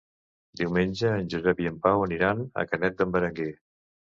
[0.61, 3.51] Diumenge en Josep i en Pau aniran a Canet d'en Berenguer.